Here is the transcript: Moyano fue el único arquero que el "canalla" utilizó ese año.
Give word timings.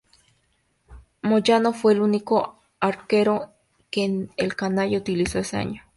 Moyano 1.21 1.73
fue 1.73 1.93
el 1.93 2.01
único 2.01 2.59
arquero 2.79 3.53
que 3.91 4.27
el 4.35 4.55
"canalla" 4.55 4.97
utilizó 4.97 5.37
ese 5.37 5.57
año. 5.57 5.83